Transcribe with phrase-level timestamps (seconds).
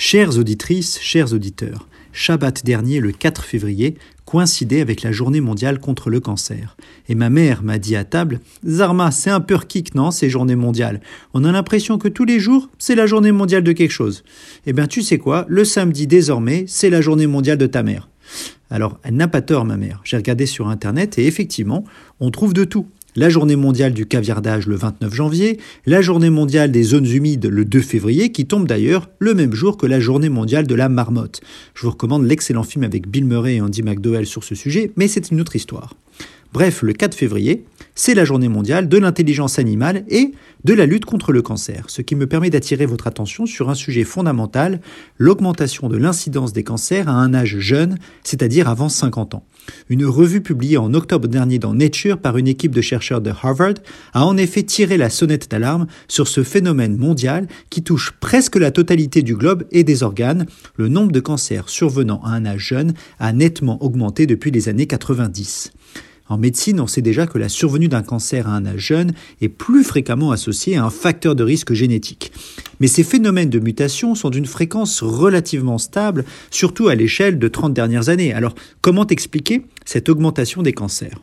[0.00, 3.96] Chères auditrices, chers auditeurs, Shabbat dernier, le 4 février,
[4.26, 6.76] coïncidait avec la journée mondiale contre le cancer.
[7.08, 10.54] Et ma mère m'a dit à table Zarma, c'est un peu kick, non, ces journées
[10.54, 11.00] mondiales?
[11.34, 14.22] On a l'impression que tous les jours, c'est la journée mondiale de quelque chose.
[14.66, 18.08] Eh bien, tu sais quoi Le samedi, désormais, c'est la journée mondiale de ta mère.
[18.70, 20.00] Alors, elle n'a pas tort, ma mère.
[20.04, 21.82] J'ai regardé sur Internet et effectivement,
[22.20, 22.86] on trouve de tout
[23.18, 27.64] la journée mondiale du caviardage le 29 janvier, la journée mondiale des zones humides le
[27.64, 31.40] 2 février, qui tombe d'ailleurs le même jour que la journée mondiale de la marmotte.
[31.74, 35.08] Je vous recommande l'excellent film avec Bill Murray et Andy McDowell sur ce sujet, mais
[35.08, 35.94] c'est une autre histoire.
[36.52, 37.64] Bref, le 4 février,
[37.98, 40.30] c'est la journée mondiale de l'intelligence animale et
[40.62, 43.74] de la lutte contre le cancer, ce qui me permet d'attirer votre attention sur un
[43.74, 44.80] sujet fondamental,
[45.18, 49.44] l'augmentation de l'incidence des cancers à un âge jeune, c'est-à-dire avant 50 ans.
[49.88, 53.74] Une revue publiée en octobre dernier dans Nature par une équipe de chercheurs de Harvard
[54.14, 58.70] a en effet tiré la sonnette d'alarme sur ce phénomène mondial qui touche presque la
[58.70, 60.46] totalité du globe et des organes.
[60.76, 64.86] Le nombre de cancers survenant à un âge jeune a nettement augmenté depuis les années
[64.86, 65.72] 90.
[66.28, 69.48] En médecine, on sait déjà que la survenue d'un cancer à un âge jeune est
[69.48, 72.32] plus fréquemment associée à un facteur de risque génétique.
[72.80, 77.72] Mais ces phénomènes de mutation sont d'une fréquence relativement stable, surtout à l'échelle de 30
[77.72, 78.32] dernières années.
[78.32, 81.22] Alors, comment expliquer cette augmentation des cancers?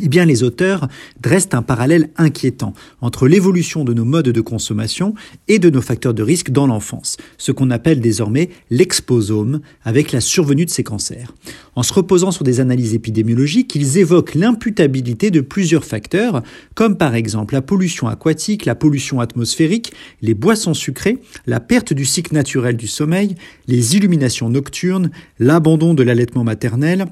[0.00, 0.88] Eh bien, les auteurs
[1.20, 5.14] dressent un parallèle inquiétant entre l'évolution de nos modes de consommation
[5.48, 10.20] et de nos facteurs de risque dans l'enfance, ce qu'on appelle désormais l'exposome, avec la
[10.20, 11.34] survenue de ces cancers.
[11.74, 16.42] En se reposant sur des analyses épidémiologiques, ils évoquent l'imputabilité de plusieurs facteurs,
[16.74, 22.04] comme par exemple la pollution aquatique, la pollution atmosphérique, les boissons sucrées, la perte du
[22.04, 23.34] cycle naturel du sommeil,
[23.66, 27.06] les illuminations nocturnes, l'abandon de l'allaitement maternel,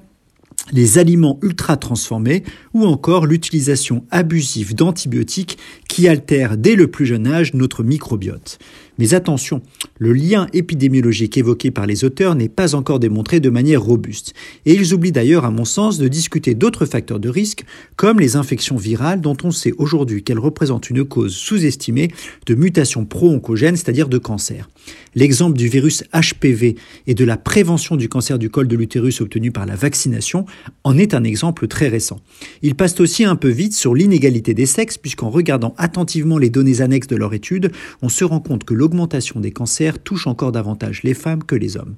[0.73, 5.59] les aliments ultra transformés ou encore l'utilisation abusive d'antibiotiques
[5.95, 8.59] qui altèrent dès le plus jeune âge notre microbiote.
[8.99, 9.61] Mais attention,
[9.99, 14.35] le lien épidémiologique évoqué par les auteurs n'est pas encore démontré de manière robuste.
[14.67, 17.65] Et ils oublient d'ailleurs, à mon sens, de discuter d'autres facteurs de risque,
[17.97, 22.09] comme les infections virales dont on sait aujourd'hui qu'elles représentent une cause sous-estimée
[22.47, 24.69] de mutations pro-oncogènes, c'est-à-dire de cancer.
[25.17, 26.77] L'exemple du virus HPV
[27.07, 30.45] et de la prévention du cancer du col de l'utérus obtenu par la vaccination
[30.83, 32.21] en est un exemple très récent.
[32.63, 36.81] Ils passent aussi un peu vite sur l'inégalité des sexes, puisqu'en regardant attentivement les données
[36.81, 41.03] annexes de leur étude, on se rend compte que l'augmentation des cancers touche encore davantage
[41.03, 41.97] les femmes que les hommes.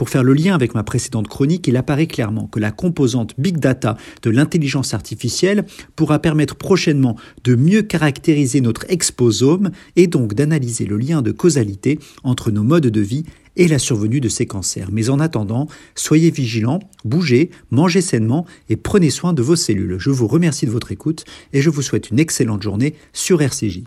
[0.00, 3.58] Pour faire le lien avec ma précédente chronique, il apparaît clairement que la composante Big
[3.58, 10.86] Data de l'intelligence artificielle pourra permettre prochainement de mieux caractériser notre exposome et donc d'analyser
[10.86, 13.24] le lien de causalité entre nos modes de vie
[13.56, 14.88] et la survenue de ces cancers.
[14.90, 19.96] Mais en attendant, soyez vigilants, bougez, mangez sainement et prenez soin de vos cellules.
[19.98, 23.82] Je vous remercie de votre écoute et je vous souhaite une excellente journée sur RCJ.